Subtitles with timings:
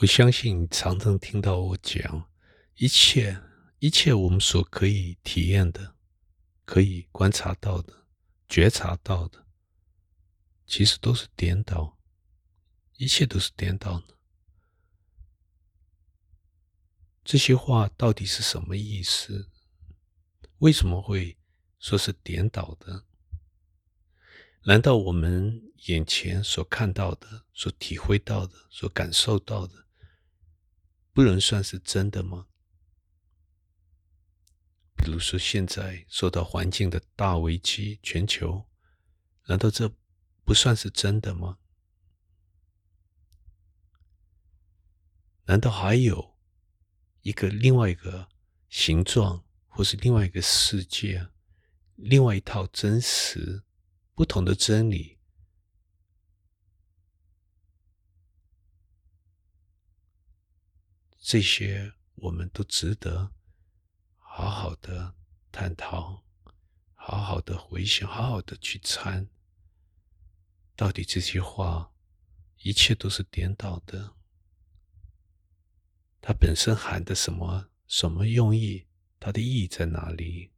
[0.00, 2.30] 我相信你常常听到我讲，
[2.74, 3.42] 一切
[3.78, 5.96] 一切我们所可以体验的、
[6.66, 8.04] 可以观察到的、
[8.46, 9.46] 觉察到的，
[10.66, 11.98] 其实都是颠倒，
[12.98, 14.18] 一切都是颠倒的。
[17.24, 19.50] 这些话到底是什么意思？
[20.58, 21.38] 为什么会
[21.78, 23.06] 说是颠倒的？
[24.64, 29.85] 难道我们眼前所看到的、所体会到的、所感受到的？
[31.16, 32.46] 不能算是真的吗？
[34.98, 38.66] 比如说，现在受到环境的大危机，全球，
[39.46, 39.90] 难道这
[40.44, 41.56] 不算是真的吗？
[45.46, 46.36] 难道还有
[47.22, 48.28] 一个另外一个
[48.68, 51.28] 形状，或是另外一个世界，
[51.94, 53.62] 另外一套真实、
[54.14, 55.15] 不同的真理？
[61.28, 63.32] 这些我们都值得
[64.16, 65.16] 好好的
[65.50, 66.22] 探讨，
[66.94, 69.28] 好好的回想，好好的去参。
[70.76, 71.92] 到底这些话，
[72.58, 74.14] 一切都是颠倒的。
[76.20, 78.86] 它本身含的什么什么用意？
[79.18, 80.52] 它的意义在哪里？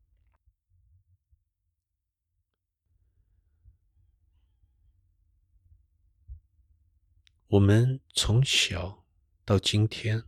[7.46, 9.06] 我们从小
[9.46, 10.24] 到今天。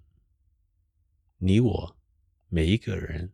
[1.43, 1.97] 你我
[2.49, 3.33] 每一个人，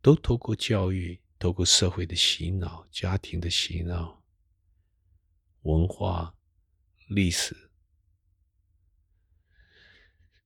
[0.00, 4.22] 都透过教育、透过社会的洗脑、家庭的洗脑、
[5.62, 6.36] 文化、
[7.08, 7.72] 历史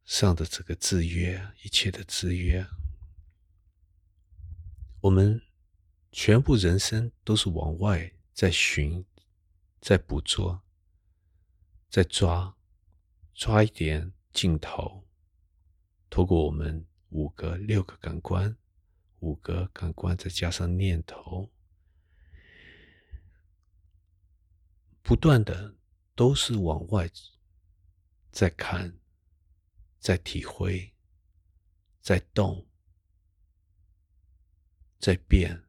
[0.06, 2.66] 上的这个制约，一切的制约，
[5.02, 5.42] 我们
[6.10, 9.04] 全部人生都是往外在寻、
[9.78, 10.62] 在捕捉、
[11.90, 12.56] 在抓。
[13.40, 15.08] 抓一点镜头，
[16.10, 18.54] 透过我们五个、六个感官，
[19.20, 21.50] 五个感官再加上念头，
[25.00, 25.74] 不断的
[26.14, 27.10] 都是往外
[28.30, 29.00] 在看，
[29.98, 30.92] 在体会，
[32.02, 32.68] 在动，
[34.98, 35.64] 在变。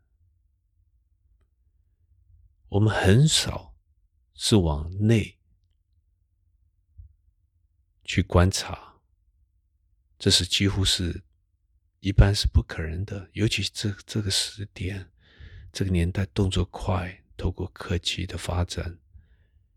[2.68, 3.78] 我们很少
[4.34, 5.41] 是往内。
[8.12, 9.00] 去观察，
[10.20, 11.24] 这是几乎是
[12.02, 13.30] 一般是不可能的。
[13.32, 15.10] 尤其这这个时点，
[15.72, 19.00] 这个年代动作快，透过科技的发展，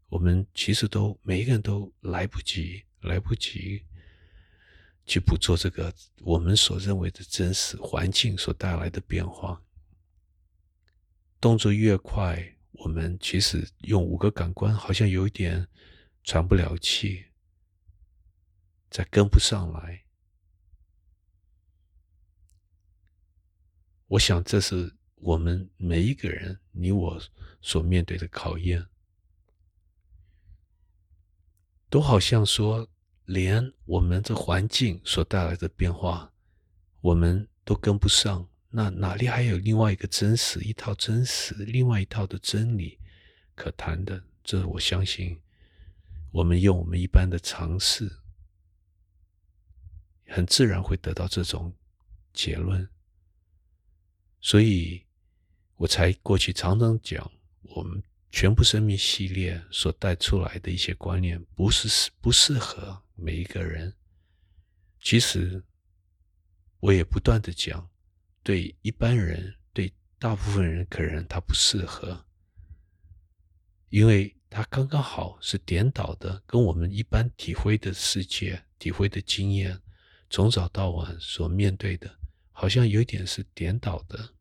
[0.08, 3.84] 我们其实都每一个人都来不及，来不及
[5.06, 9.62] 去捕捉这个我们所认为的真实环境所带来的变化。
[11.40, 15.68] 动作越快，我们其实用五个感官好像有一点
[16.24, 17.26] 喘不了气。
[18.94, 20.04] 再跟不上来，
[24.06, 27.20] 我想这是我们每一个人，你我
[27.60, 28.86] 所面对的考验，
[31.90, 32.88] 都好像说，
[33.24, 36.32] 连我们这环境所带来的变化，
[37.00, 43.00] 我们都跟不上，那哪里还有另外一个真实一套真实，另外一套的真理
[43.56, 44.22] 可谈的？
[44.44, 45.42] 这我相信，
[46.30, 48.20] 我们用我们一般的尝试。
[50.34, 51.72] 很自然会得到这种
[52.32, 52.88] 结论，
[54.40, 55.00] 所以
[55.76, 57.30] 我才过去常常讲，
[57.62, 58.02] 我们
[58.32, 63.94] 全部生命系列所带出来的一些观念，不是适不适合每一个人。
[65.00, 65.62] 其实
[66.80, 67.88] 我也不断的讲，
[68.42, 72.26] 对一般人，对大部分人，可能他不适合，
[73.88, 79.80] 因为他刚刚好是颠倒的，跟我们一般体会的世界、体会的经验。
[80.34, 82.18] 从早到晚所面对的，
[82.50, 84.34] 好像有一点是颠倒的，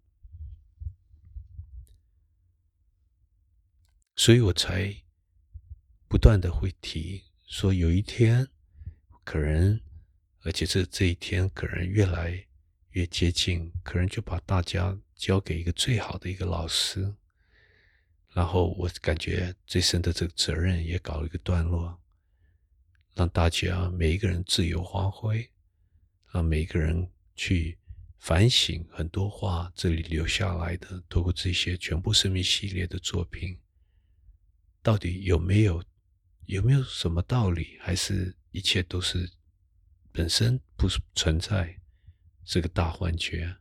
[4.15, 4.91] 所以我才
[6.09, 8.47] 不断的会提说，有一天
[9.23, 9.79] 可能，
[10.41, 12.43] 而且这这一天可能越来
[12.93, 17.13] 越接近，可能就把大家交给一个最好的一个老师，
[18.33, 22.01] 然后我感觉最深的这个责任也搞了一个段落，
[23.13, 25.52] 让大家每一个人自由发挥。
[26.33, 27.77] 让每个人去
[28.17, 33.59] 反省很多话，这里留下来的，透过这些全部生命系列的作品，
[34.81, 35.83] 到底有没有
[36.47, 37.77] 有没有什么道理？
[37.79, 39.29] 还是一切都是
[40.11, 41.79] 本身不存在
[42.43, 43.55] 这个大幻觉、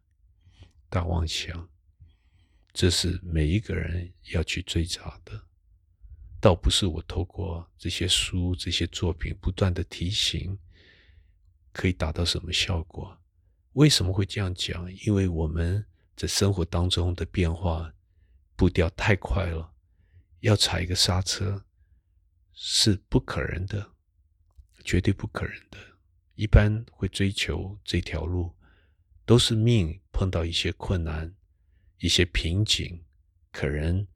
[0.89, 1.69] 大妄想？
[2.73, 5.49] 这是每一个人要去追查的。
[6.41, 10.59] 倒不是我透过这些书、这些作品不断的提醒，
[11.73, 13.19] 可以达到什么效果？
[13.73, 14.93] 为什么会这样讲？
[15.07, 15.85] 因为我们
[16.15, 17.93] 在生活当中的变化
[18.55, 19.73] 步调太快了，
[20.41, 21.65] 要踩一个刹车
[22.53, 23.93] 是不可能的，
[24.85, 25.79] 绝对不可能的。
[26.35, 28.55] 一般会追求这条路，
[29.25, 31.35] 都是命碰到一些困难、
[31.99, 33.05] 一些瓶颈，
[33.51, 34.07] 可能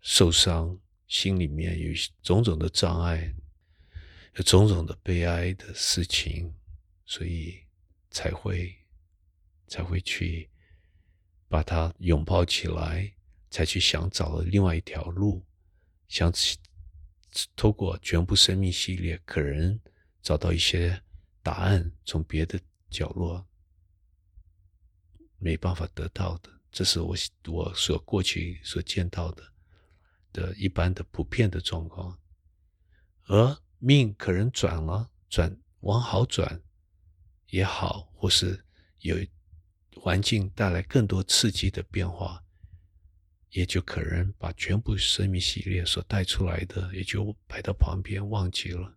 [0.00, 0.78] 受伤。
[1.08, 1.92] 心里面有
[2.22, 3.34] 种种的障碍，
[4.36, 6.50] 有种种的悲哀的事情，
[7.04, 7.60] 所以
[8.10, 8.74] 才会
[9.66, 10.48] 才会去
[11.48, 13.12] 把它拥抱起来，
[13.50, 15.44] 才去想找了另外一条路，
[16.08, 16.32] 想
[17.56, 19.78] 透过全部生命系列，可能
[20.22, 21.02] 找到一些
[21.42, 22.60] 答案，从别的
[22.90, 23.46] 角落
[25.38, 27.16] 没办法得到的，这是我
[27.46, 29.50] 我所过去所见到的。
[30.34, 32.18] 的一般的普遍的状况，
[33.24, 36.58] 而命可能转了，转往好转
[37.52, 38.64] 也好，或是
[39.00, 39.14] 有
[39.96, 42.42] 环境带来更多刺激的变化，
[43.50, 48.96] 也就可能把全部生命系列所带出来的，也就摆到旁边忘记了。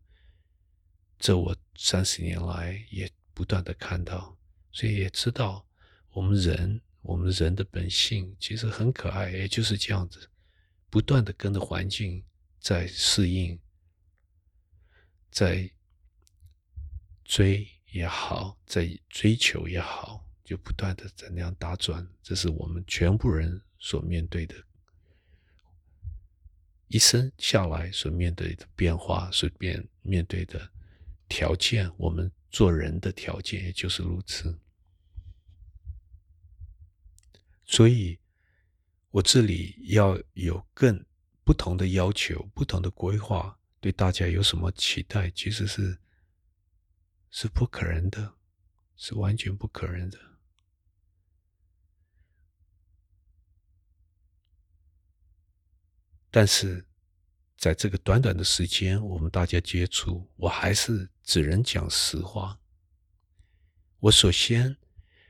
[1.19, 4.37] 这我三十年来也不断的看到，
[4.71, 5.67] 所以也知道
[6.11, 10.29] 我们人，我们人的本性其实很可爱，也就是这样子。
[10.89, 12.23] 不断的跟着环境
[12.61, 13.59] 在适应，
[15.29, 15.69] 在
[17.25, 22.05] 追也好，在追求也好，就不断的在那样打转。
[22.21, 24.55] 这是我们全部人所面对的，
[26.89, 30.69] 一生下来所面对的变化，所面面对的
[31.29, 34.59] 条件，我们做人的条件也就是如此。
[37.65, 38.19] 所以。
[39.15, 41.01] 我这里要有更
[41.45, 45.31] 不同的要求、不同的规划，对大家有什么期待？
[45.31, 45.97] 其实是
[47.37, 48.37] 是不可能的，
[48.95, 50.17] 是完全不可能的。
[56.31, 56.87] 但是
[57.57, 62.57] 在这个短短的时间，我们大家接触，我还是只能讲实话。
[63.99, 64.77] 我首先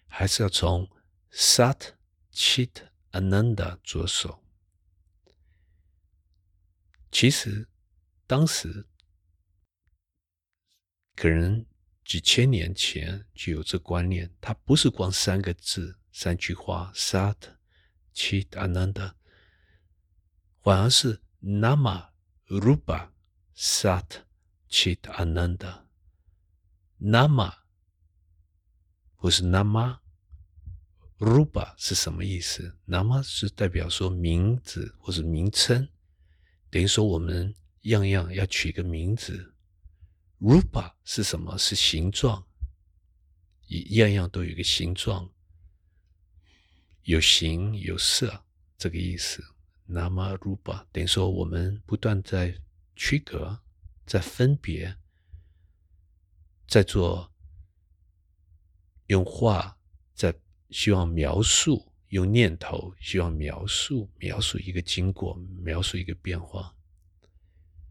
[0.06, 0.88] 还是要从
[1.32, 1.96] Sat
[2.32, 2.90] Chit。
[3.12, 4.44] Ananda 着手，
[7.14, 7.70] 其实
[8.28, 8.86] 当时
[11.16, 11.66] 可能
[12.06, 17.36] 几千年前就有这观念，它不是光三个字、三句话，Sat
[18.14, 19.16] Chit Ananda，
[20.62, 22.10] 反而是 Nama
[22.48, 23.10] Rupa
[23.58, 24.22] Sat
[24.70, 25.84] Chit Ananda，Nama
[29.18, 30.00] 不是 Nama。
[31.18, 35.88] Rupa 是什么意思？Nama 是代表说名字或是名称，
[36.70, 39.55] 等于说我们样样要取个名字。
[40.40, 41.58] Rupa 是什么？
[41.58, 42.46] 是形状，
[43.68, 45.30] 一样样都有一个形状，
[47.04, 48.46] 有形有色
[48.78, 49.44] 这个意思。
[49.88, 52.60] Nama Rupa 等于说我们不断在
[52.96, 53.60] 区隔，
[54.06, 54.98] 在分别，
[56.68, 57.32] 在做
[59.08, 59.78] 用画
[60.14, 60.34] 在。
[60.72, 66.76] 希望描述用念头，希望描述描述一个经过，描述一个变化。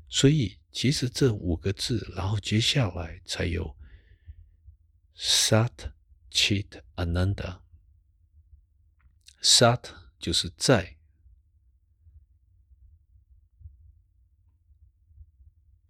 [0.08, 3.76] 所以，其实这五个字，然后接下来才有
[5.16, 5.92] Sat
[6.32, 7.60] Chit Ananda。
[9.40, 9.84] Sat
[10.18, 10.96] 就是在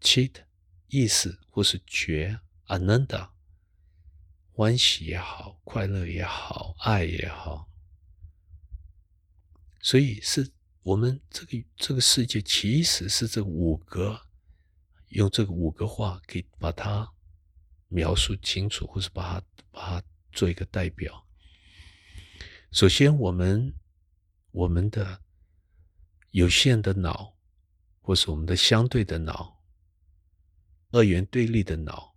[0.03, 0.45] ，Chit
[0.89, 3.31] 意思或是觉，Ananda。
[4.53, 7.71] 欢喜也好，快乐也好，爱也好，
[9.81, 14.27] 所以是我们这个这个世界，其实是这五个，
[15.15, 17.09] 用这个五个话，可以把它
[17.89, 21.25] 描述清楚，或是把它把它做一个代表。
[22.73, 23.73] 首先，我们
[24.51, 25.23] 我们的
[26.31, 27.37] 有限的脑，
[28.01, 29.63] 或是我们的相对的脑，
[30.91, 32.17] 二元对立的脑。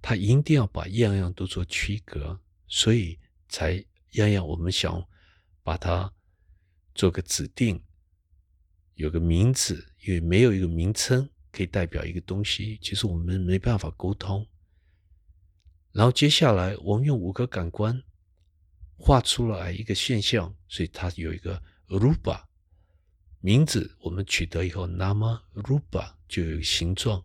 [0.00, 3.18] 它一定要把样样都做区隔，所以
[3.48, 5.04] 才样样我们想
[5.64, 6.14] 把它
[6.94, 7.82] 做个指定，
[8.94, 14.46] 有个名字，因为没有一个名称可以代表一个东西，其实我们没办法沟通。
[15.92, 18.02] 然后接下来我们用五个感官
[18.96, 22.44] 画出来一个现象，所以它有一个 rupa
[23.40, 27.24] 名字，我们取得以后，nama rupa 就有形状。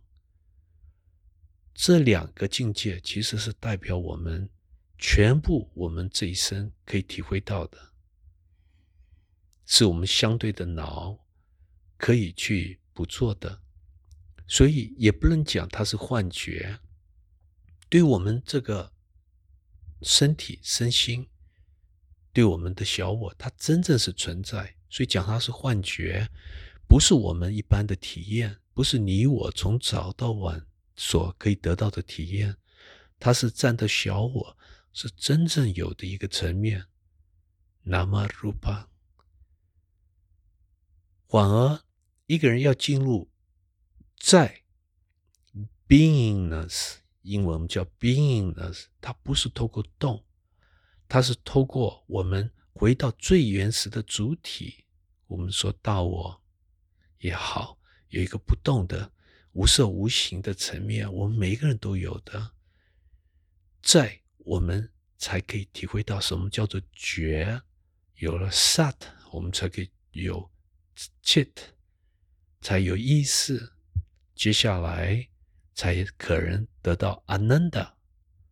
[1.73, 4.49] 这两个境界其实是代表我们
[4.97, 7.91] 全部，我们这一生可以体会到的，
[9.65, 11.19] 是我们相对的脑
[11.97, 13.61] 可以去捕捉的，
[14.47, 16.79] 所以也不能讲它是幻觉。
[17.89, 18.91] 对我们这个
[20.01, 21.27] 身体、身心，
[22.33, 24.75] 对我们的小我，它真正是存在。
[24.89, 26.29] 所以讲它是幻觉，
[26.87, 32.57] 不是我们一般的体验，不是你我从早到晚所可以得到的体验。
[33.19, 34.57] 它是占的小我，
[34.93, 36.85] 是真正有的一个层面。
[37.83, 38.89] 那么如巴，
[41.27, 41.81] 反而
[42.25, 43.29] 一个人要进入
[44.17, 44.63] 在
[45.87, 50.23] beingness，英文我们叫 beingness，它不是透过动，
[51.07, 54.85] 它是透过我们回到最原始的主体。
[55.27, 56.43] 我们说到我
[57.19, 57.79] 也好，
[58.09, 59.11] 有一个不动的
[59.53, 62.51] 无色无形的层面，我们每一个人都有的。
[63.81, 67.61] 在我们才可以体会到什么叫做觉，
[68.15, 68.95] 有了 sat，
[69.31, 70.51] 我们才可以有
[71.23, 71.51] chit，
[72.61, 73.74] 才有意识，
[74.35, 75.27] 接下来
[75.73, 77.93] 才可能得到 ananda，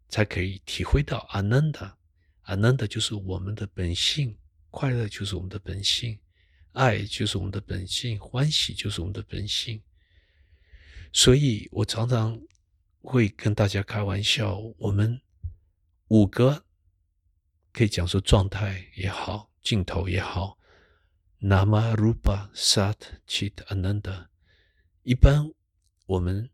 [0.09, 4.35] 才可以体会到 ananda，ananda 就是我们的本性，
[4.71, 6.17] 快乐就是我们的本性，
[6.71, 9.81] 爱就是我们的本性，欢喜就是我们的本性。
[11.11, 12.41] 所以我常常
[13.01, 15.21] 会跟大家开玩笑，我们。
[16.09, 16.65] 五个
[17.71, 20.59] 可以讲说状态也好，镜头也好
[21.39, 24.27] ，nama rupa sat chit ananda，
[25.01, 25.49] 一般
[26.13, 26.47] 我们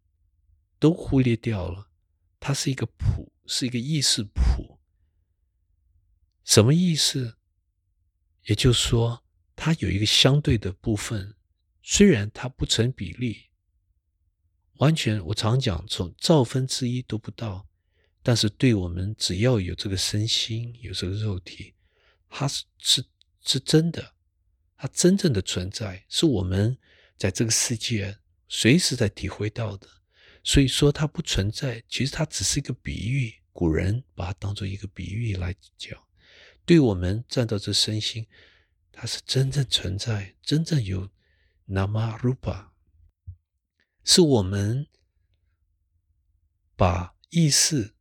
[0.80, 1.90] 都忽略掉了，
[2.40, 4.80] 它是一个谱，是一个意识谱。
[6.46, 7.38] 什么意思？
[8.46, 9.26] 也就是说，
[9.58, 11.36] 它有一个相对的部分，
[11.84, 13.50] 虽然它不成比例，
[14.76, 17.68] 完全我常讲，从兆分之一都不到。
[18.24, 21.74] 但是，对我们只要有这个身心，有这个肉体，
[22.30, 23.06] 它是是
[23.42, 24.16] 是真的，
[24.78, 26.78] 它真正的存在，是我们
[27.18, 28.18] 在这个世界
[28.50, 29.88] 随时在体会到的。
[30.44, 33.36] 所以说，它不存在，其实它只是一个比喻。
[33.54, 35.98] 古人把它当做一个比喻来讲。
[36.66, 38.28] 对我们站到这身心，
[38.92, 41.10] 它是真正存在，真正有
[41.68, 42.72] nama rupa，
[44.04, 44.88] 是我们
[46.76, 47.96] 把意识。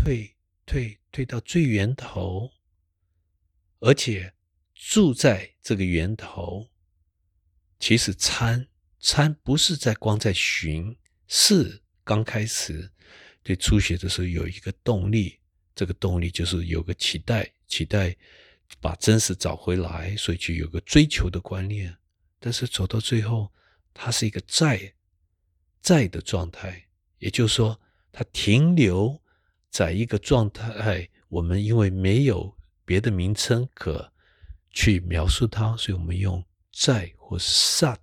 [0.00, 2.52] 退退退到最源头，
[3.80, 4.32] 而且
[4.72, 6.70] 住在这个源头。
[7.80, 8.68] 其实参
[9.00, 12.90] 参不是在光在寻，是刚开始
[13.42, 15.38] 对初学的时候有一个动力，
[15.74, 18.16] 这个动力就是有个期待，期待
[18.80, 21.96] 把真实找回来，所以就有个追求的观念。
[22.38, 23.52] 但是走到最后，
[23.92, 24.94] 它是一个在
[25.80, 26.86] 在的状态，
[27.18, 27.80] 也就是说，
[28.12, 29.20] 它停留。
[29.70, 34.10] 在一个状态，我们因为没有别的名称可
[34.70, 37.98] 去描述它，所以我们用在或 sat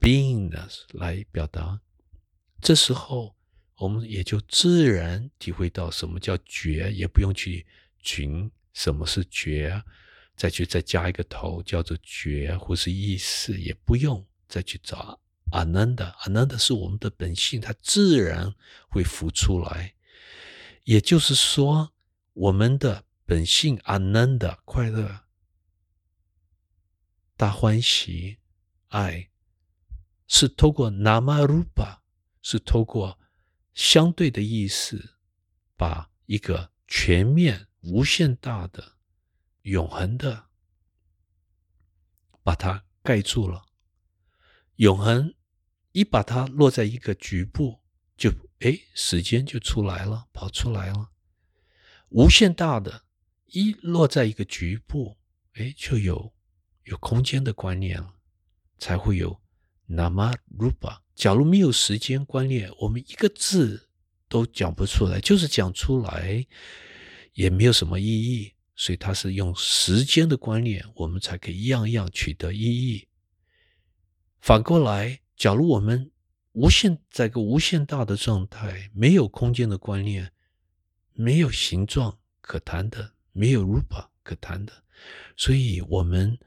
[0.00, 1.80] beingness 来表达。
[2.60, 3.36] 这时候，
[3.76, 7.66] 我们也就自然体会到什么叫觉，也不用去
[7.98, 9.82] 寻什么是觉，
[10.36, 15.20] 再去再加一个头叫做觉或是意识，也不用再去找
[15.52, 18.54] ananda，ananda 是我们的本性，它自然
[18.88, 19.94] 会浮出来。
[20.84, 21.92] 也就是说，
[22.34, 25.20] 我们的本性阿难的快乐、
[27.36, 28.38] 大欢喜、
[28.88, 29.29] 爱，
[30.32, 31.98] 是透过 nama rupa，
[32.40, 33.18] 是透过
[33.74, 35.16] 相对的意思，
[35.76, 38.92] 把一个全面、无限大的、
[39.62, 40.46] 永恒的，
[42.44, 43.66] 把它盖住了。
[44.76, 45.34] 永恒
[45.90, 47.80] 一把它落在一个局部，
[48.16, 48.32] 就。
[48.60, 51.12] 哎，时间就出来了，跑出来了。
[52.10, 53.06] 无限大的，
[53.46, 55.16] 一落在一个局部，
[55.54, 56.34] 哎，就有
[56.84, 58.16] 有空间的观念了，
[58.76, 59.39] 才会有
[59.90, 61.00] nama rupa。
[61.14, 63.88] 假如没有时间观念，我们一个字
[64.28, 66.46] 都讲不出来，就是讲出来
[67.34, 68.54] 也没有什么意义。
[68.76, 73.06] 所以它是用时间的观念，我们才可以样样取得意义。
[74.40, 76.10] 反过来，假如我们
[76.52, 80.32] 无限在个无限大的状态，没有空间的观念，
[81.12, 84.72] 没有形状可谈的，没有 rupa 可谈的，
[85.36, 86.38] 所以我们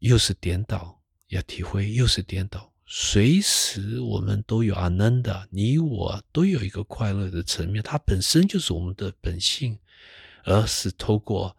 [0.00, 0.97] 又是颠倒，
[1.28, 2.70] 要体会又是颠倒。
[2.86, 9.78] 随时我们都有阿难的，你我都有一个快乐的层面，它本身就是我们的本性，
[10.44, 11.56] 而是透过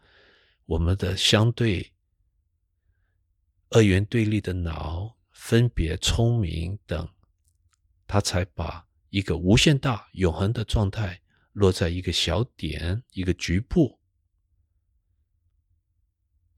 [0.65, 1.91] 我们的相对
[3.69, 5.15] 二元对立的脑。
[5.31, 7.09] 分别、聪明等，
[8.05, 11.19] 他才把一个无限大、永恒的状态
[11.53, 13.97] 落在一个小点、一个局部。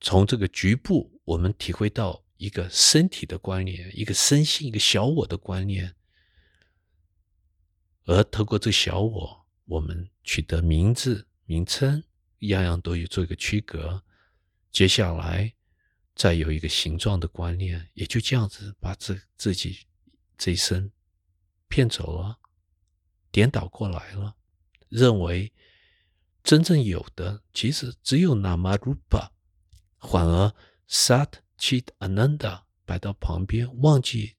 [0.01, 5.93] 从这个局部，我们体会到一个身体的观念，一个身心，一个小我的观念，
[8.05, 12.03] 而透过这小我，我们取得名字、名称，
[12.39, 14.03] 样样都有做一个区隔。
[14.71, 15.53] 接下来
[16.15, 19.85] 再有一个形状的观念，也就这样子把自自己
[20.35, 20.91] 这一生
[21.67, 22.39] 骗走了，
[23.31, 24.35] 颠倒过来了，
[24.89, 25.53] 认为
[26.41, 29.29] 真正有的其实只有 Namarupa，
[29.99, 30.51] 反而
[30.89, 34.35] Sat Chit Ananda 摆到旁边，忘记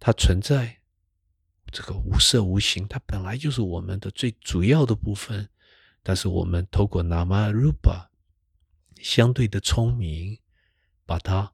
[0.00, 0.80] 它存在，
[1.70, 5.50] 这个无色无形，它本来就是我们的最主要的部分，
[6.02, 8.08] 但是我们透过 Namarupa。
[8.96, 10.40] 相对的聪明，
[11.04, 11.52] 把它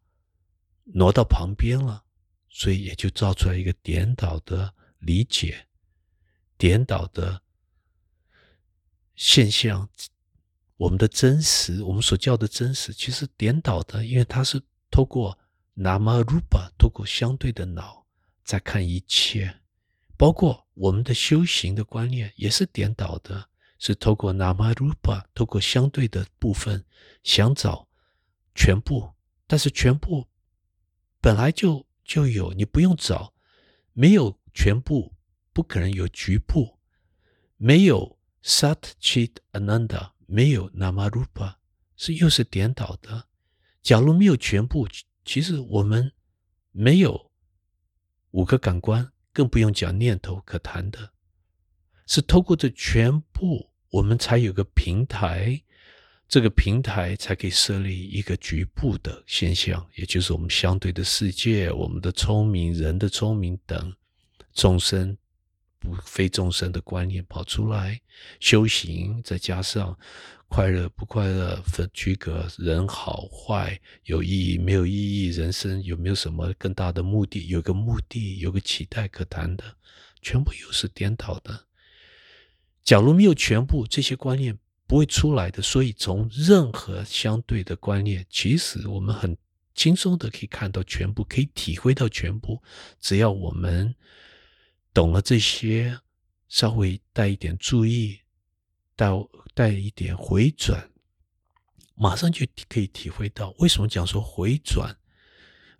[0.84, 2.06] 挪到旁边了，
[2.48, 5.66] 所以也就造出来一个颠倒的理解，
[6.56, 7.42] 颠倒的
[9.16, 9.90] 现象。
[10.76, 15.38] 我们的真实，我们所叫的真实，其实颠倒的，因为它是透过
[15.76, 18.06] namarupa，透过相对的脑
[18.44, 19.60] 在看一切，
[20.16, 23.48] 包括我们的修行的观念也是颠倒的。
[23.76, 26.82] 是透过 namarupa，透过相对的部分
[27.22, 27.86] 想找
[28.54, 29.12] 全部，
[29.46, 30.26] 但是全部
[31.20, 33.34] 本来就就有，你不用找，
[33.92, 35.12] 没有全部
[35.52, 36.78] 不可能有局部，
[37.58, 41.54] 没有 sat chit ananda，没有 namarupa，
[41.96, 43.26] 是又是颠倒的。
[43.82, 44.88] 假如没有全部，
[45.24, 46.12] 其实我们
[46.72, 47.30] 没有
[48.30, 51.12] 五个感官，更不用讲念头可谈的，
[52.06, 53.70] 是透过这全部。
[53.90, 55.62] 我们才有个平台，
[56.26, 63.94] 这个平台才可以设立一个局部的现象，也就是我们相对的世界，我们的聪明、人的聪明等
[64.52, 65.16] 众生
[65.84, 68.00] 不非众生的观念跑出来，
[68.40, 69.96] 修行再加上
[70.48, 77.48] 快乐不快乐分区隔人好坏有意义没有意义，人生有没有什么更大的目的？
[77.48, 79.64] 有个目的，有个期待可谈的，
[80.22, 81.66] 全部又是颠倒的。
[82.82, 85.62] 假如没有全部这些观念，不会出来的。
[85.62, 89.36] 所以，从任何相对的观念，其实我们很
[89.74, 92.62] 轻松的可以看到全部，可以体会到全部。
[93.00, 93.94] 只要我们
[94.94, 96.00] 懂了这些，
[96.48, 98.20] 稍微带一点注意，
[98.94, 99.08] 带
[99.52, 100.88] 带一点回转，
[101.96, 104.96] 马上就可以体会到为什么讲说回转。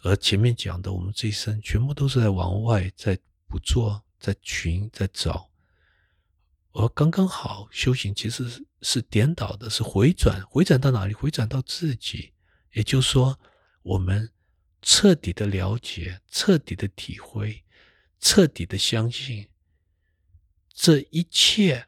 [0.00, 5.48] 而前面讲的，我们这一生全部都是在往外，在不做，在寻，在找。
[6.72, 11.14] 而刚刚好修行其实是颠倒的，是回转，回转到哪里？
[11.14, 12.34] 回转到自己。
[12.72, 13.38] 也就是说，
[13.82, 14.30] 我们
[14.82, 17.63] 彻底的了解，彻底的体会，
[18.24, 19.50] 彻底的相信，
[20.72, 21.86] 这一切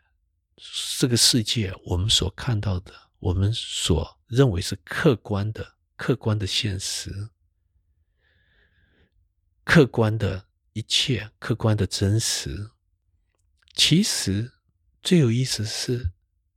[0.98, 7.30] 这个世界我们所看到的，我们所认为是客观的、客观的现实，
[9.64, 12.70] 客观的一切、客观的真实，
[13.74, 14.52] 其实。
[15.02, 16.10] 最有意思是，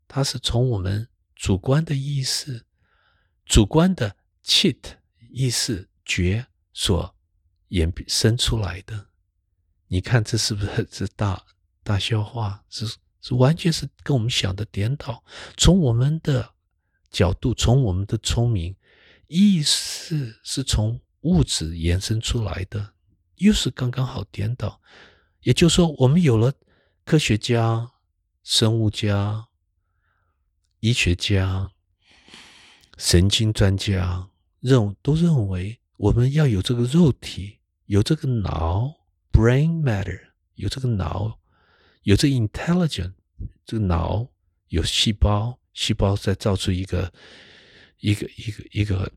[0.08, 2.66] 它是从我们主观的意识、
[3.46, 4.98] 主观的 cheat
[5.30, 7.16] 意识觉所
[7.70, 9.09] 衍生出来的。
[9.90, 11.44] 你看，这是不是是大
[11.84, 12.64] 大笑话？
[12.70, 12.88] 是
[13.20, 15.22] 是完全是跟我们想的颠倒。
[15.58, 16.50] 从我们的
[17.12, 18.74] 角度，从我们的聪明
[19.28, 22.94] 意识是从物质延伸出来的，
[23.36, 24.80] 又是刚刚好颠倒。
[25.42, 26.54] 也就是说，我们有了
[27.04, 27.92] 科学家。
[28.42, 29.48] 生物家、
[30.80, 31.70] 医学家、
[32.98, 34.28] 神经专家
[34.60, 38.92] 认都认为，我们要有这个肉体，有这个脑
[39.40, 41.40] （brain matter），有这个脑，
[42.04, 43.14] 有这 intelligent，
[43.66, 44.30] 这个脑
[44.68, 47.14] 有细胞，细胞再造出一个
[48.00, 49.14] 一个一个一个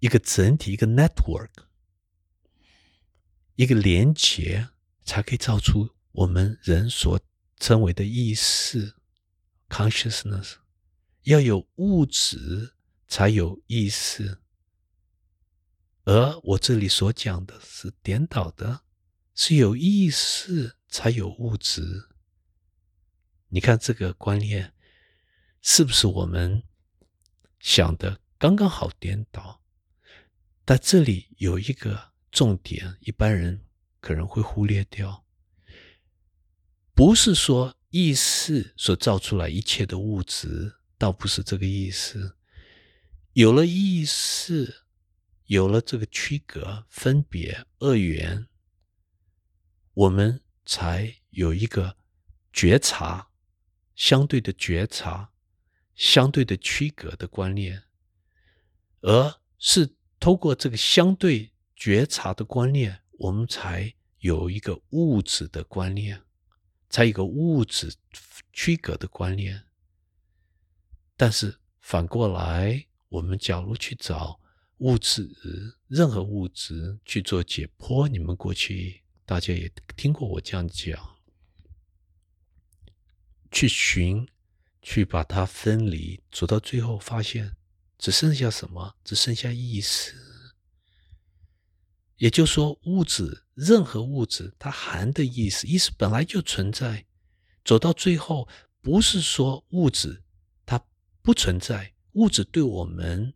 [0.00, 1.50] 一个整体，一个 network，
[3.54, 4.70] 一个连接，
[5.04, 5.90] 才可以造出。
[6.10, 7.20] 我们人所
[7.58, 8.96] 称为的意识
[9.68, 10.56] （consciousness）
[11.22, 12.74] 要有物质
[13.06, 14.41] 才有意识，
[16.04, 18.82] 而我这里所讲的是颠倒的，
[19.34, 22.08] 是有意识才有物质。
[23.48, 24.74] 你看这个观念
[25.60, 26.62] 是不是我们
[27.60, 29.62] 想的刚刚好颠倒？
[30.64, 33.64] 但这里有一个重点，一般人
[34.00, 35.24] 可能会忽略掉。
[36.94, 42.36] 不是说意识所造出来一切的物质，倒不是这个意思。
[43.32, 44.81] 有了意识，
[45.52, 48.48] 有了这个区隔、分别、二元，
[49.92, 51.98] 我们才有一个
[52.54, 53.28] 觉察，
[53.94, 55.30] 相对的觉察，
[55.94, 57.82] 相对的区隔的观念。
[59.02, 66.22] 而是透过这个相对觉察的观念，我们才有一个物质的观念，
[66.88, 67.94] 才有个物质
[68.54, 69.64] 区隔的观念。
[71.14, 74.40] 但是反过来，我们假如去找
[74.78, 75.30] 物质，
[75.88, 81.16] 任何物质去做解剖，你们过去大家也听过我这样讲，
[83.50, 84.28] 去寻，
[84.80, 87.56] 去把它分离，走到最后发现
[87.98, 88.96] 只剩下什么？
[89.04, 90.14] 只剩下意识。
[92.16, 97.06] 也就是说，物质，任何物质，它含的意思，意识本来就存在。
[97.64, 98.48] 走到最后，
[98.80, 100.22] 不是说物质
[100.66, 100.84] 它。
[101.24, 103.32] 不存在物质对我们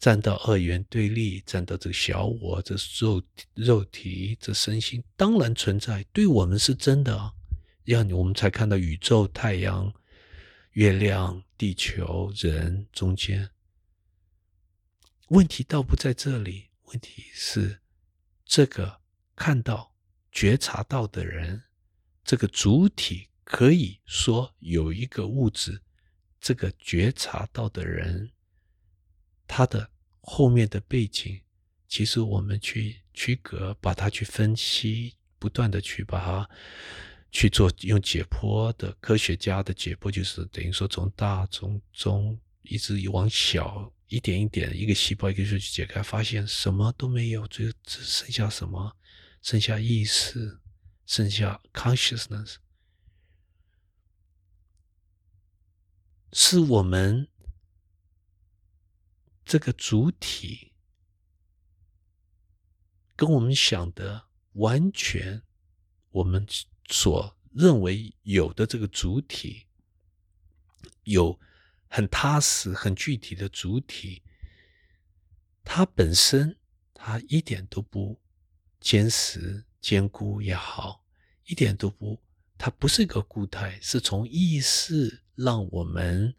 [0.00, 3.22] 站到二元对立，站到这个小我，这肉
[3.54, 7.34] 肉体，这身心当然存在，对我们是真的，
[7.84, 9.92] 让我们才看到宇宙、太阳、
[10.72, 13.50] 月亮、地球、人中间。
[15.28, 17.80] 问题倒不在这里，问题是
[18.46, 19.00] 这个
[19.36, 19.94] 看到、
[20.32, 21.62] 觉察到的人，
[22.24, 25.82] 这个主体可以说有一个物质。
[26.40, 28.30] 这个觉察到的人，
[29.52, 31.40] 他的后面的背景，
[31.88, 36.48] 其实我们去区隔，把它去分析，不断的去把它
[37.32, 48.96] 去做用解剖的科学家的解剖，就是等于说从大从中一直往小一点一点，一个细胞一个去解开，发现什么都没有，只只剩下什么，
[49.42, 50.60] 剩下意识，
[51.06, 52.58] 剩下 consciousness。
[56.32, 57.26] 是我们
[59.50, 60.70] 这个主体
[63.16, 65.42] 跟我们想的完全，
[66.10, 66.46] 我们
[66.88, 69.66] 所认为有的这个主体，
[71.02, 71.36] 有
[71.88, 74.22] 很踏实、很具体的主体，
[75.64, 76.56] 它本身
[76.94, 78.20] 它一点都不
[78.78, 81.04] 坚实、坚固也好，
[81.46, 82.22] 一点都不，
[82.56, 85.24] 它不是一个固态，是从意识。
[85.34, 86.36] 让我们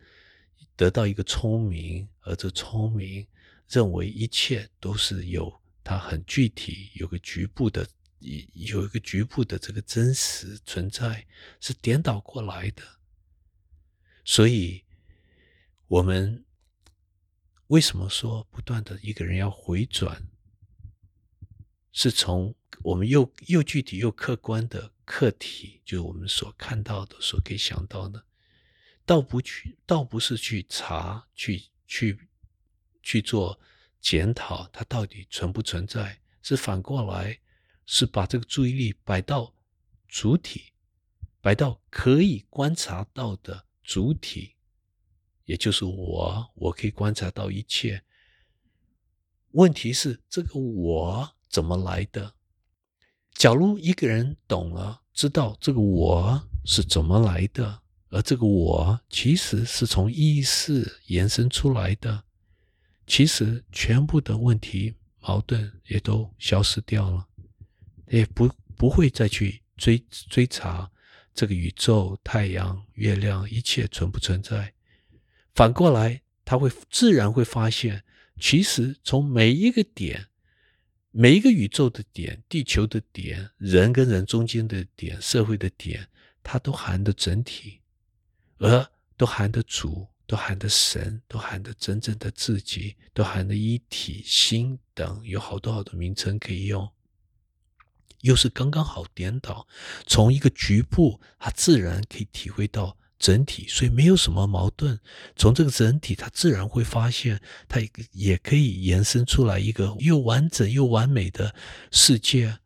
[0.82, 3.28] 得到一个聪明，而这聪明
[3.70, 7.88] 认为一切都是有它很具体，有个局部的，
[8.56, 11.28] 有一个局部的这个真实存在，
[11.60, 12.82] 是颠倒过来的。
[14.26, 14.84] 所以，
[15.86, 16.44] 我们
[17.68, 20.20] 为什么说不断的一个人要回转，
[21.92, 28.26] 是从我们又又具体又客观的课题，就是我们所看到的，所可以想到的。
[29.06, 32.30] 倒不去，倒不是去查，去去
[33.02, 33.60] 去做
[34.00, 36.20] 检讨，它到底存不存在？
[36.42, 37.40] 是反过来，
[37.86, 39.54] 是把这个注意力摆到
[40.08, 40.74] 主体，
[41.40, 44.56] 摆到可以观察到的主体，
[45.46, 48.04] 也就是我，我可以观察到一切。
[49.52, 52.36] 问题是这个我怎么来的？
[53.34, 57.81] 假如一个人懂了，知道这个我是怎么来的。
[58.12, 62.24] 而这个我其实是从意识延伸出来的，
[63.08, 67.26] 其实全部的问题矛盾也都消失掉了，
[68.10, 70.92] 也不不会再去追追查
[71.34, 74.74] 这个宇宙、太阳、月亮一切存不存在。
[75.56, 78.04] 反过来，他会自然会发现，
[78.40, 80.28] 其实从每一个点、
[81.12, 86.10] 每一个宇宙的点、地球的点、人跟人中间的点、社会的点，
[86.44, 87.81] 它都含的整体。
[88.62, 96.88] 而都含的主，都含的神，都含的真正的自己，都含的一体心等，有好多好多名称可以用。
[98.20, 99.68] 又是刚刚好颠倒，
[100.06, 105.00] 从一个局部，它自然可以体会到整体，所以没有什么矛盾。
[105.36, 111.56] 从这个整体，它自然会发现，它也可以延伸出来一个又完整又完美的
[111.90, 112.60] 世界，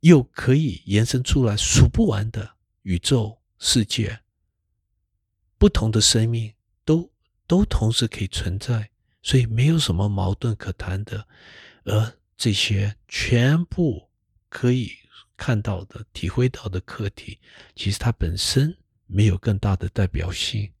[0.00, 3.38] 又可以延伸出来数不完的宇宙。
[3.58, 4.20] 世界
[5.58, 7.10] 不同的生命都
[7.46, 8.90] 都同时可以存在，
[9.22, 11.26] 所以没有什么矛盾可谈的。
[11.84, 14.10] 而这些全部
[14.48, 14.92] 可以
[15.36, 17.38] 看到的、体会到的课题，
[17.74, 20.72] 其实它本身没有更大的代表性，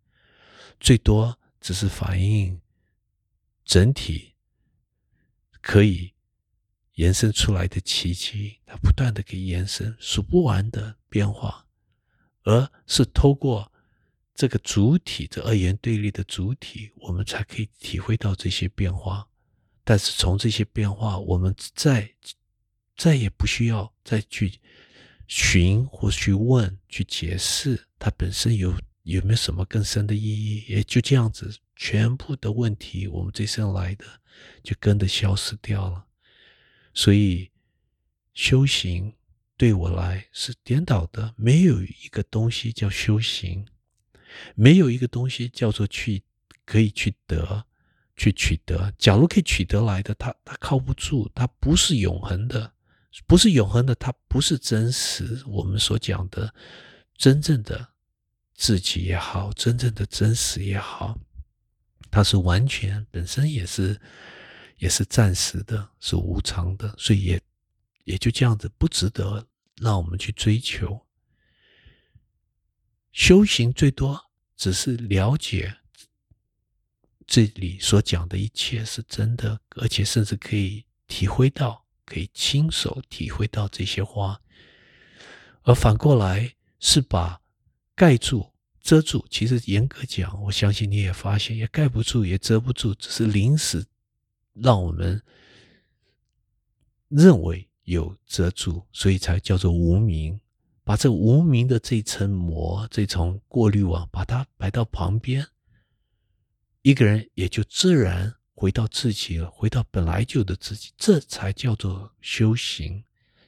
[0.80, 2.60] 最多只是反映
[3.64, 4.34] 整体
[5.60, 6.12] 可以
[6.94, 8.58] 延伸出来的奇迹。
[8.66, 11.65] 它不断的可以延伸，数不完的变化。
[12.46, 13.70] 而是透过
[14.34, 19.26] 这个主体，这二元对立的主体，我们才可以体会到这些变化。
[19.82, 22.08] 但是从这些变化，我们再
[22.96, 24.60] 再也不需要再去
[25.26, 34.04] 寻或去问、去解释它本身有有没有什么更深的意义，也就这样子全部的问题，我们这生来的
[34.62, 36.06] 就跟着消失掉了。
[36.94, 37.50] 所以
[38.34, 39.12] 修行
[39.56, 43.66] 对我来是颠倒的，没有一个东西叫修行，
[44.54, 46.22] 没有一个东西叫做去
[46.64, 47.64] 可以去得。
[48.18, 52.72] 去取得，假如可以取得来的，它它靠不住，它不是永恒的，
[53.26, 55.44] 不是永恒的，它不是真实。
[55.46, 56.54] 我们所讲的
[57.18, 57.88] 真正的
[58.54, 61.18] 自己也好，真正的真实也好，
[62.10, 64.00] 它是完全本身也是
[64.78, 67.38] 也是暂时的，是无常的，所以也
[68.06, 71.04] 也就这样子，不值得让我们去追求。
[73.12, 75.76] 修行最多只是了解。
[77.26, 84.40] 这里所讲的一切是真的，而且甚至可以体会到，可以亲手体会到这些话。
[85.62, 87.40] 而反过来是把
[87.96, 89.26] 盖住、遮住。
[89.28, 93.84] 其实严格讲，我相信你也发现，也盖不住，也遮不住，只是临时
[94.52, 95.20] 让我们
[97.08, 100.38] 认为有遮住，所以才叫做无名。
[100.84, 105.44] 把这无名的这层膜、这层过滤网，把它摆到旁边。
[106.82, 113.02] 一个人也就自然回到自己了，回到本来就的自己，这才叫做修行。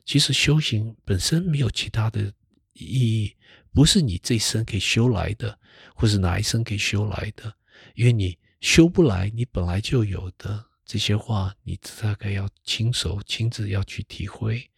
[0.04, 2.32] 其实修行本身没有其他的
[2.72, 3.36] 意义，
[3.72, 5.56] 不是你这一生可以修来的，
[5.94, 7.54] 或是哪一生可以修来的，
[7.94, 14.68] 因为你修不来，你本来就有的这些话，你大概要亲手亲自要去体会。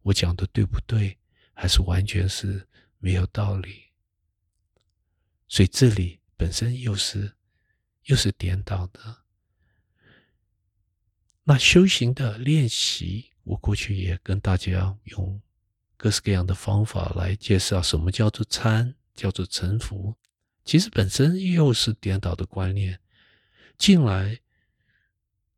[0.00, 1.16] 我讲的对不对？
[1.52, 2.66] 还是完全是
[2.98, 3.82] 没有道理？
[5.46, 7.34] 所以这里本身又是。
[8.04, 9.18] 又是颠倒的。
[11.44, 15.38] 那修行的练习，我过去也跟大家用
[15.94, 20.16] 各式各样的方法来介绍什么叫做参，叫做沉浮。
[20.64, 22.98] 其实本身又是颠倒的观念。
[23.76, 24.40] 进来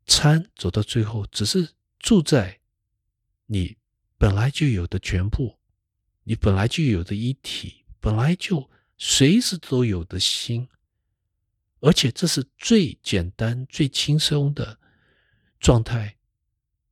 [0.05, 2.59] 参走到最后，只是住在
[3.45, 3.77] 你
[4.17, 5.59] 本来就有的全部，
[6.23, 10.67] 你本来就有的一体，本来就随时都有的心。
[11.79, 14.79] 而且这是最简单、最轻松的
[15.59, 16.17] 状态，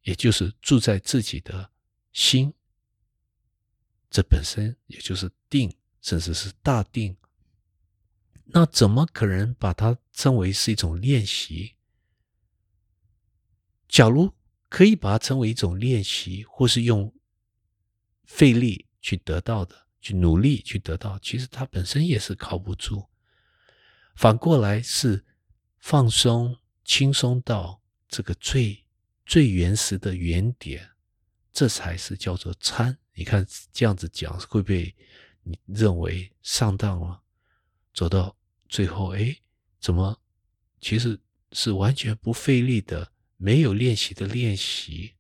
[0.02, 1.69] 也就是住在自己的
[2.12, 2.54] 心。
[4.10, 7.15] 这本身也就是定，甚至是大定。
[8.45, 11.76] 那怎么可能把它称为是一种练习？
[13.89, 14.34] 假如
[14.69, 17.13] 可以把它称为一种练习，或是用
[18.23, 23.10] 费力去得到的、去努力去得到，其实它本身也是靠不住。
[24.15, 25.25] 反过来是
[25.80, 28.86] 放松、轻松到这个最
[29.25, 30.91] 最原始的原点，
[31.52, 32.97] 这才是叫做参。
[33.13, 34.95] 你看这样子讲会被
[35.41, 37.21] 你认为上当了？
[37.93, 38.38] 走到
[38.69, 39.36] 最后，哎，
[39.80, 40.21] 怎么
[40.80, 41.19] 其实
[41.54, 45.15] 是完全不费力的、没有练习的练习？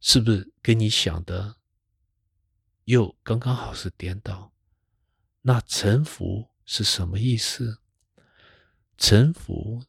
[0.00, 1.56] 是不是跟你想的
[2.84, 4.52] 又刚刚好是颠倒？
[5.42, 6.50] 那臣服。
[6.70, 7.80] 是什么意思？
[8.98, 9.86] 臣服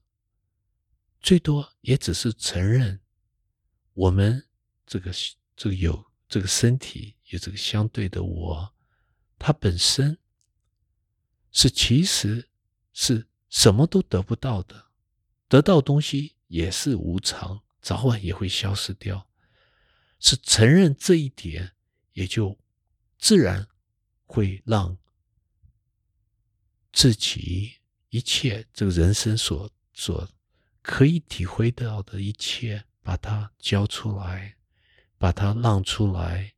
[1.19, 3.02] 最多也只是承认
[3.91, 4.48] 我们
[4.86, 5.12] 这个
[5.58, 8.74] 这个有这个身体有这个相对的我，
[9.38, 10.17] 它本身
[11.52, 12.50] 是其实
[12.93, 14.91] 是什么都得不到的，
[15.50, 19.28] 得到东西也是无常，早晚也会消失掉。
[20.20, 21.72] 是承认这一点，
[22.12, 22.60] 也就
[23.18, 23.68] 自然
[24.26, 24.98] 会让。
[26.92, 27.76] 自己
[28.10, 30.28] 一切这个人生所所
[30.82, 34.56] 可以体会到的一切，把它交出来，
[35.18, 36.54] 把它让出来，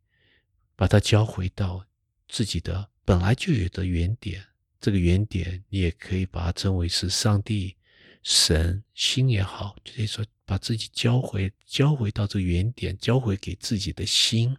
[0.76, 1.86] 把它交回到
[2.30, 4.48] 自己的本来就有的原点。
[4.80, 7.76] 这个原点，你也可以把它称为是上帝、
[8.24, 14.58] 神、心也好，就是说把自己交回，交回到这个原点，交回给自己的心，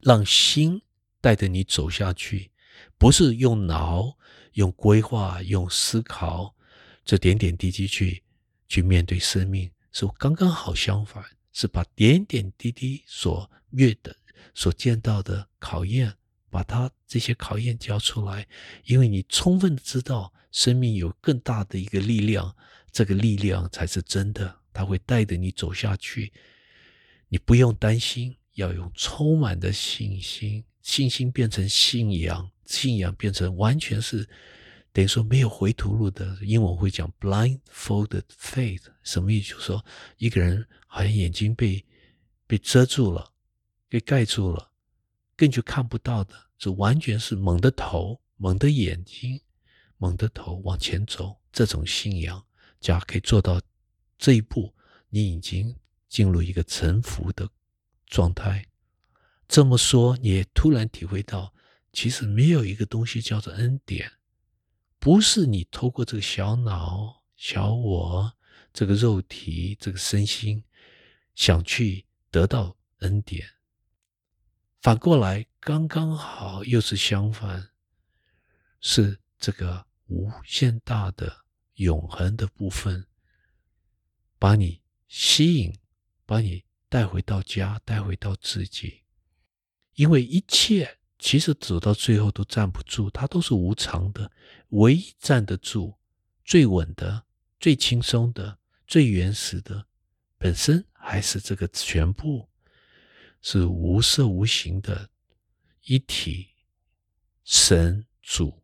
[0.00, 0.82] 让心
[1.20, 2.50] 带着你走下去，
[2.98, 4.16] 不是用脑。
[4.56, 6.56] 用规划、用思考，
[7.04, 8.22] 这点点滴滴去
[8.66, 11.22] 去面对生命，是刚刚好相反，
[11.52, 14.16] 是把点点滴滴所遇的、
[14.54, 16.16] 所见到的考验，
[16.48, 18.48] 把它这些考验交出来。
[18.84, 22.56] 因为你充分知道，生命有更大的一个力量，
[22.90, 26.32] 这个力量才是真的，它会带着你走下去。
[27.28, 32.50] 你不用担心，要用充满的信心，信心变成信仰。
[32.64, 34.26] 信仰变成完全是
[34.94, 39.50] 等于说没有回头路的，英文会讲 blindfolded faith，什么意思？
[39.50, 39.84] 就是说
[40.16, 41.84] 一个人好像眼睛被
[42.46, 43.30] 被遮住了，
[43.90, 44.70] 给盖住了，
[45.36, 49.38] 根本就看不到的，是完全是蒙的头、蒙的眼睛、
[49.98, 52.44] 猛地头往前走，这种信仰，
[52.80, 53.60] 假可以做到
[54.18, 54.74] 这一步，
[55.08, 55.74] 你已经
[56.08, 57.48] 进入一个臣服的
[58.06, 58.66] 状态。
[59.48, 61.54] 这么说，你也突然体会到，
[61.92, 64.12] 其实没有一个东西叫做恩典，
[64.98, 68.32] 不是你透过这个小脑、小我、
[68.72, 70.62] 这个肉体、这个身心
[71.34, 73.46] 想去得到恩典。
[74.82, 77.70] 反过来，刚刚好又是相反，
[78.80, 81.44] 是这个无限大的
[81.74, 83.06] 永恒的部分，
[84.38, 85.78] 把你吸引，
[86.24, 89.02] 把你带回到家，带回到自己。
[89.94, 94.30] 因为一切其实走到最后都站不住，它都是无常的。
[94.70, 95.96] 唯一站得住、
[96.44, 97.24] 最稳的、
[97.58, 99.86] 最轻松的、最原始的，
[100.38, 102.48] 本身还是这个全部
[103.40, 105.08] 是无色无形的
[105.82, 106.48] 一体
[107.44, 108.62] 神主。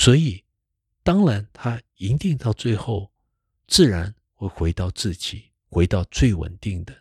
[0.00, 0.44] 所以，
[1.02, 3.10] 当然他一定到最后，
[3.66, 6.96] 自然会回到自己，回到最稳定的。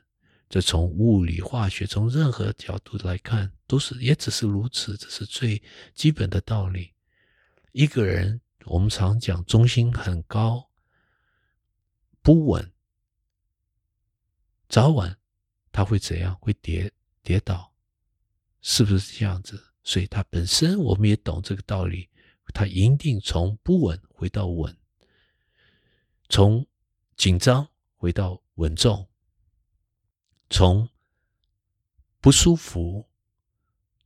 [0.50, 5.62] 这从物理、化学，从任何角度来看，都是也只是如此，这是最
[5.94, 6.92] 基本的道理。
[7.72, 10.68] 一个人，我们常讲中心很高，
[12.24, 12.74] 不稳，
[14.70, 15.16] 早晚
[15.72, 16.36] 他会怎样？
[16.42, 17.72] 会跌跌倒，
[18.64, 19.64] 是不是这样子？
[19.84, 22.10] 所以他本身我们也懂这个道理，
[22.54, 24.76] 他一定从不稳回到稳，
[26.30, 26.66] 从
[27.16, 29.08] 紧张回到稳重。
[30.50, 30.88] 从
[32.22, 33.06] 不舒服，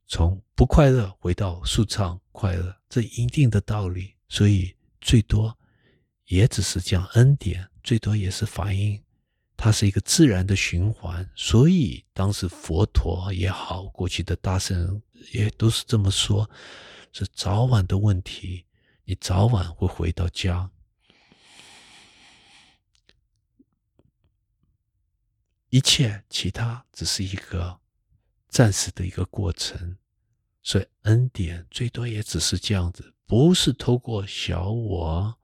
[0.06, 4.14] 从不快乐回到舒畅快乐，这一定的道理。
[4.28, 5.56] 所以最多
[6.26, 9.00] 也只是讲恩典，最多也是反映
[9.56, 11.28] 它是一个自然的循环。
[11.36, 15.00] 所以当时佛陀也好，过去的大圣
[15.32, 16.50] 也都是这么说：
[17.12, 18.64] 是早晚的问题，
[19.04, 20.70] 你早晚会回到家。
[25.68, 27.80] 一切其他只是一个
[28.48, 29.96] 暂时的一个过程，
[30.62, 35.38] 所以恩典最多也只是这样子，不是透过小我，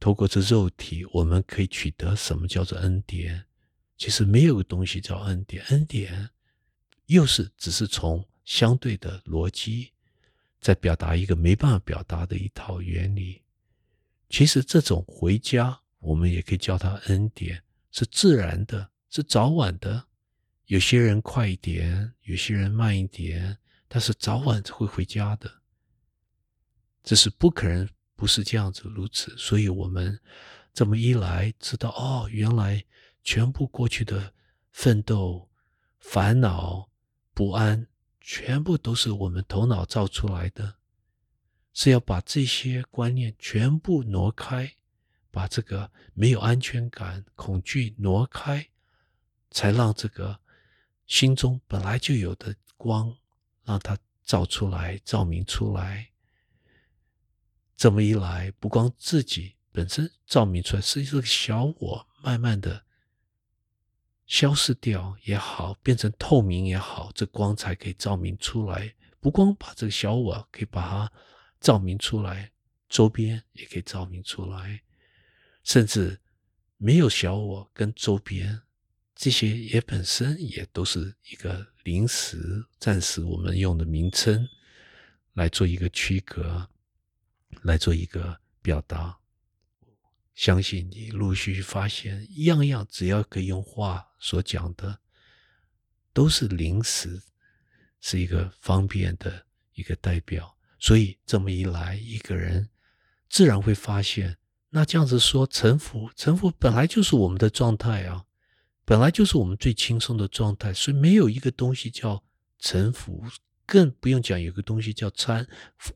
[0.00, 3.46] 透过这肉体，我们可以取得什么叫做恩典？
[3.96, 6.30] 其实没有东西叫恩典，恩典
[7.06, 9.92] 又是只是从相对的逻辑
[10.60, 13.42] 在表达一个没办法表达的一套原理。
[14.28, 18.90] 其实这种回家，我们也可以叫它恩典，是自然的。
[19.10, 20.06] 是早晚的，
[20.66, 23.56] 有些人快一点，有些人慢一点，
[23.88, 25.50] 但是早晚会回家的。
[27.02, 30.20] 这是不可能不是这样子如此，所以我们
[30.74, 32.84] 这么一来，知道哦，原来
[33.24, 34.34] 全部过去的
[34.72, 35.48] 奋斗、
[36.00, 36.90] 烦恼、
[37.32, 37.86] 不安，
[38.20, 40.76] 全部都是我们头脑造出来的，
[41.72, 44.74] 是要把这些观念全部挪开，
[45.30, 48.68] 把这个没有安全感、恐惧挪开。
[49.50, 50.38] 才让这个
[51.06, 53.16] 心中本来就有的光，
[53.64, 56.10] 让它照出来、照明出来。
[57.74, 62.84] 这么一来，不光自己本身照明出来，是这个小我慢慢的
[64.28, 68.94] 消失掉也好，变成透明也好，这光才可以照明出来。
[69.18, 71.12] 不光把这个小我可以把它
[71.58, 72.52] 照明出来，
[72.88, 74.82] 周边也可以照明出来，
[75.64, 76.20] 甚至
[76.76, 78.60] 没有小我跟周边。
[79.16, 84.48] 这些也本身也都是一个临时、暂时我们用的名称
[85.32, 86.68] 来做一个区隔，
[87.62, 89.18] 来做一个表达。
[90.38, 95.00] 相信你陆续发现，样样只要可以用话所讲的，
[96.12, 97.20] 都是临时，
[98.00, 100.56] 是一个方便的一个代表。
[100.78, 102.68] 所以这么一来，一个人
[103.28, 104.38] 自然会发现，
[104.70, 108.24] 那这样子说，臣服，臣服本来就是我们的状态啊。
[108.84, 112.22] 本来就是我们最轻松的状态，所以没有一个东西叫
[112.60, 113.24] 臣服，
[113.66, 115.44] 更不用讲有个东西叫参，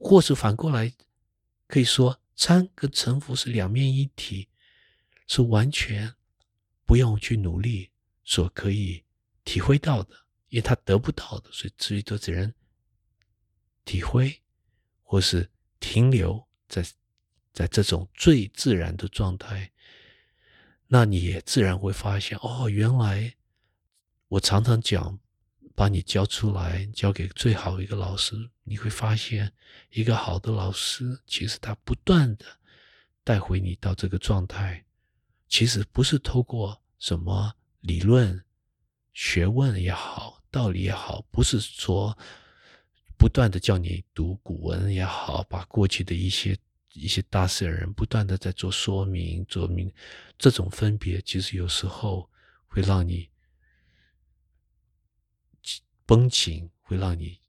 [0.00, 0.92] 或是反过来
[1.68, 4.48] 可以说参跟臣服是两面一体，
[5.26, 6.14] 是完全
[6.84, 7.90] 不用去努力
[8.24, 9.04] 所可以
[9.44, 10.14] 体会到的，
[10.48, 12.52] 因为他得不到的，所以最多只能
[13.84, 14.42] 体会
[15.02, 16.84] 或是停留在
[17.52, 19.70] 在这种最自然的状态。
[20.88, 23.34] 那你也自然会发现，哦，原来
[24.28, 25.18] 我常常讲，
[25.74, 29.52] 把你教出来，交给最好一个老师，你会发现，
[29.90, 32.44] 一个好的老师，其实他不断的
[33.24, 34.84] 带回你到这个状态，
[35.48, 38.44] 其实不是透过什么理论、
[39.12, 42.16] 学问也好，道理也好，不是说
[43.16, 46.56] 不断的叫你读古文也好，把过去的一些
[46.92, 49.90] 一些大圣人不断的在做说明、做明，
[50.36, 52.28] 这种分别其实有时候
[52.66, 53.28] 会让你
[56.06, 57.40] 绷紧，会让你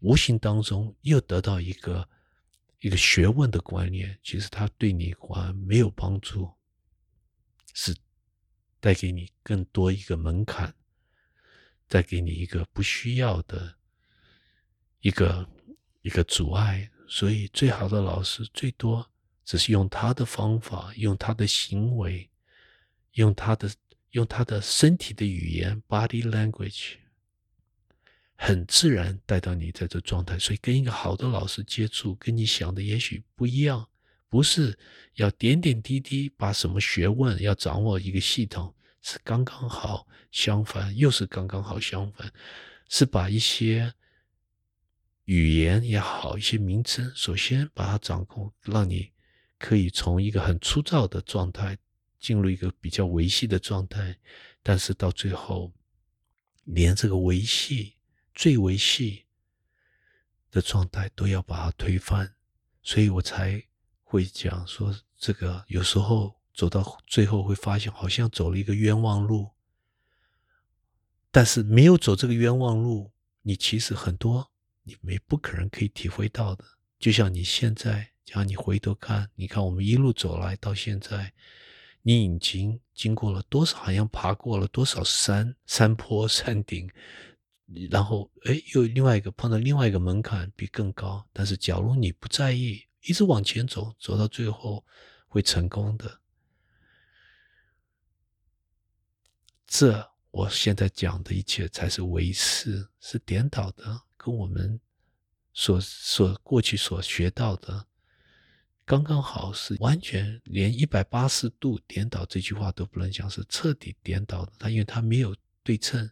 [0.00, 2.08] 无形当中又得到一个
[2.80, 6.52] 一个学问的观念，其实它对你还没有帮助，
[7.74, 7.96] 是
[8.80, 10.74] 带给你更多一个门槛，
[11.88, 13.76] 带给你一个不需要的
[15.00, 15.48] 一个
[16.02, 16.90] 一个阻碍。
[17.08, 19.10] 所以，最好的老师最多
[19.44, 22.30] 只是用他的方法，用他的行为，
[23.12, 23.72] 用他的
[24.10, 26.96] 用他的身体的语言 （body language），
[28.38, 30.38] 很自然带到你在这状态。
[30.38, 33.86] 所以，跟一个好的老师接触，跟你想的也许不一样，
[34.30, 34.78] 不是
[35.16, 42.32] 要点点滴滴把什么学问要掌握一个系统，是刚刚好相反，又是刚刚好相反，
[42.88, 43.92] 是把一些。
[45.28, 49.12] 语言也好，一些名称，首先把它掌控，让你
[49.58, 51.76] 可以从一个很粗糙的状态
[52.18, 54.16] 进入一个比较维系的状态，
[54.62, 55.70] 但是到最后，
[56.64, 57.97] 连这个维系
[58.38, 59.24] 最维系
[60.48, 62.36] 的状态都要把它推翻，
[62.84, 63.60] 所以我才
[64.04, 69.50] 会讲说，这个有时候走到最后会发现，好像走了一个冤枉路，
[71.32, 73.10] 但是没有走这个冤枉路，
[73.42, 74.52] 你其实很多。
[74.84, 76.64] 你没不可能可以体会到的，
[76.98, 81.34] 就像你现在，只要你回头看，你看我们一路走来到现在，
[82.02, 86.88] 你已经经过了多少，好像爬过了多少山山坡山顶，
[87.90, 94.84] 然后哎，又另外一个碰到另外一个门槛比更高，但是假如你不在意，一直往前走，走到最后
[95.26, 96.20] 会成功的。
[99.66, 104.00] 这我现在讲的一切才是唯识，是颠倒的。
[104.16, 104.80] 跟我们
[105.52, 107.86] 所所过去所学到的，
[108.84, 114.52] 刚刚好是完全连一百八十度颠倒这句话都不能讲，是彻底颠倒的。
[114.58, 116.10] 它因为它没有对称，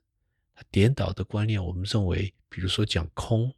[0.70, 3.54] 颠倒的观念，我们认为，比如说讲空，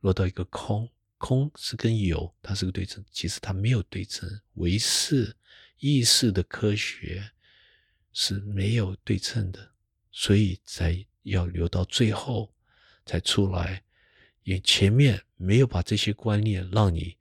[0.00, 4.40] 落到一个空，空是跟有，它是个对称，其实它没有对称。
[4.54, 5.36] 唯识
[5.78, 7.32] 意识的科学
[8.12, 9.72] 是没有对称的，
[10.10, 12.50] 所以才要留到最后。
[13.06, 13.84] 才出来，
[14.44, 17.18] 也前面没有把这些观念让你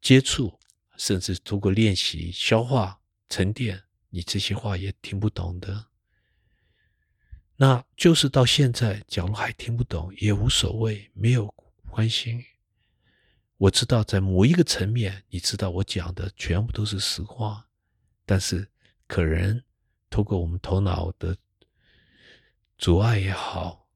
[0.00, 0.60] 接触，
[0.96, 5.89] 甚至通过练习消化沉淀，你这些话也听不懂的。
[7.62, 11.54] 那就是到现在，假如还听不懂也无所谓，没有
[11.90, 12.42] 关系。
[13.58, 17.68] 我知道在某一个层面，你知道我讲的全部都是实话，
[18.24, 18.66] 但是
[19.06, 19.62] 可能
[20.08, 21.36] 通过我们头脑的
[22.78, 23.86] 阻碍也好。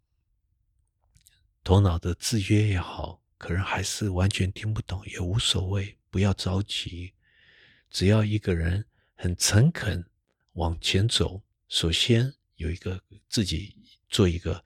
[1.62, 7.14] 头脑的制约也好，可能还是完全听不懂，也无所谓，不要着急。
[7.88, 8.84] 只要一个人
[9.14, 10.04] 很诚恳
[10.52, 13.76] 往前走，首先有一个自己
[14.08, 14.64] 做一个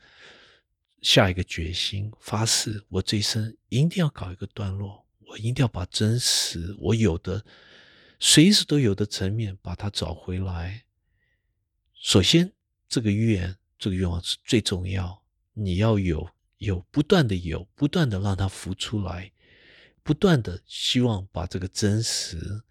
[1.02, 7.44] 下一个决心，发誓：我这一生一定要搞一个段落，我一定要把真实我有的
[8.18, 10.84] 随时都有的层面把它找回来。
[11.94, 12.52] 首先，
[12.88, 15.22] 这个愿，这个愿望是最重要，
[15.54, 16.30] 你要有。
[16.58, 19.30] 有不断的有，不断的让它浮出来，
[20.02, 22.64] 不断的希望把这个真实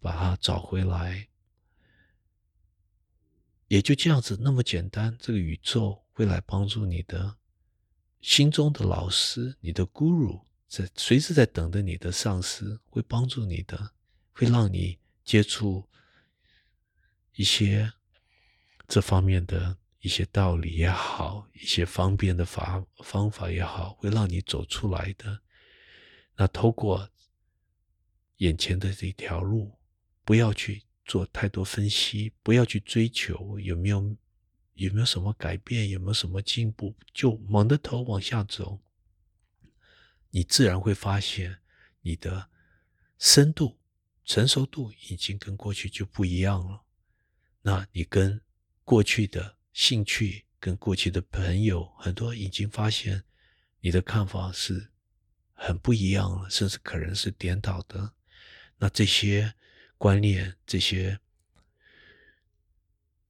[0.00, 1.28] 把它找回来，
[3.68, 5.16] 也就这样子那么简单。
[5.20, 7.36] 这个宇宙会来帮助你的
[8.20, 13.92] 心中的老师，你的 guru 在随时在等着你的上司，会帮助你的，
[14.32, 15.88] 会让你接触
[17.34, 17.92] 一些
[18.88, 19.76] 这方面的。
[20.00, 25.40] 一些道理也好，一些方便的法方法也好，会让你走出来的。
[26.36, 27.08] 那透过
[28.36, 29.78] 眼前的这条路，
[30.22, 34.16] 不要去做太多分析，不要去追求有没有
[34.74, 38.80] 有没有什么改变，有没有什么进步，就猛着头往下走。
[40.30, 41.58] 你自然会发现，
[42.00, 42.48] 你的
[43.18, 43.78] 深度、
[44.24, 46.82] 成熟度已经跟过去就不一样了。
[47.62, 48.40] 那你跟
[48.84, 49.56] 过去的。
[49.76, 53.24] 兴趣跟过去的朋友很多已经发现
[53.80, 54.92] 你的看法是
[55.52, 58.12] 很不一样了，甚至可能是颠倒的。
[58.78, 59.52] 那这些
[60.04, 61.18] 观念、这些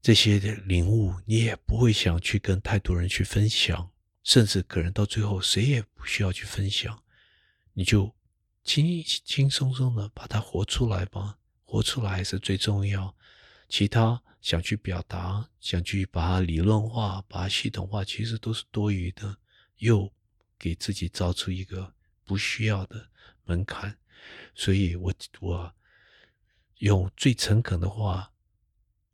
[0.03, 3.93] 这些的领悟，你也不会想去跟太多人去分享，
[4.25, 7.01] 甚至可能到最后谁也不需要去分享，
[7.75, 8.13] 你就
[8.65, 13.17] 轻轻松松的把它活出来吧，活出来是最重要，
[13.69, 14.21] 其他。
[14.41, 19.39] 想去表达，想去把它理论化、把它系统化，其实都是多余的，
[19.77, 20.13] 又
[20.59, 21.95] 给自己造出一个
[22.25, 23.09] 不需要的
[23.45, 23.97] 门槛。
[24.57, 25.75] 所以我我
[26.79, 28.33] 用最诚恳的话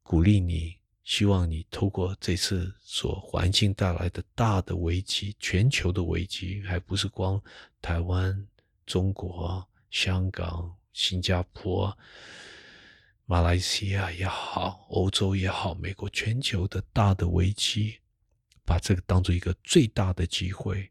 [0.03, 7.41] 鼓励你，希望你透过这次所环境带来的大的危机，全球的危机，还不是光
[7.81, 8.47] 台湾、
[8.87, 11.97] 中国、香港、新加坡。
[13.25, 17.99] 马来西亚也好，欧洲也好，美国全球的大的危机，
[18.65, 20.91] 把这个当做一个最大的机会，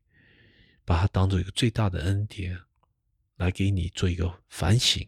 [0.86, 2.58] 把它当做一个最大的恩典，
[3.36, 5.06] 来给你做一个反省、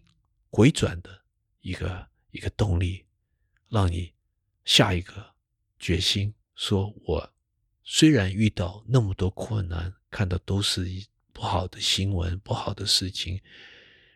[0.50, 1.21] 回转的
[1.62, 3.06] 一个一个动力，
[3.70, 4.14] 让你
[4.66, 5.34] 下一个
[5.80, 7.34] 决心，说我
[7.84, 13.42] 虽然遇到那么多困难，看到都是一不好的新闻、不好的事情，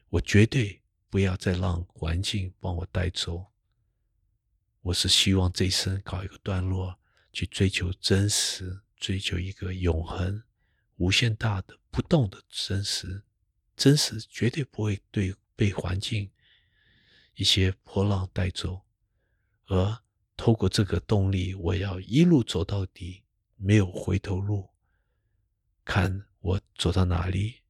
[0.10, 0.82] 我绝对。
[1.08, 3.46] 不要再让环境帮我带走。
[4.82, 7.00] 我是希望这一生搞一个段落，
[7.32, 10.44] 去追求真实，追求一个永恒、
[10.98, 13.24] 无限大的、不动的真实。
[13.78, 16.30] 真实绝对不会对被环境
[17.36, 18.82] 一些波浪带走。
[19.68, 19.98] 而
[20.36, 23.24] 透过这个动力，我要一路走到底，
[23.56, 24.70] 没有回头路。
[25.84, 27.62] 看我走到哪里，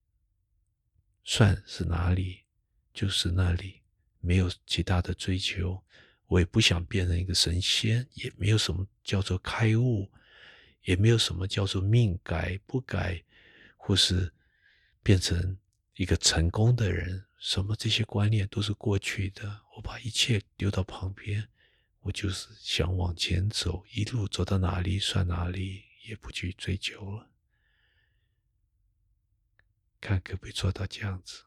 [1.24, 2.46] 算是哪里。
[2.94, 3.82] 就是那里
[4.22, 5.84] 没有其他的追求，
[6.28, 10.10] 我也不想变成一个神仙，也没有什么叫做开悟，
[10.84, 13.22] 也没有什么叫做命改不改，
[13.76, 14.32] 或是
[15.04, 15.58] 变成
[15.96, 19.62] 一个成功的人，什么这些观念都是过去的。
[19.76, 21.48] 我把一切丢到旁边，
[22.00, 27.30] 我就是想往前走，一路走到哪里算哪里，也不去追究了。
[30.02, 31.44] 看可不可以做到这样子。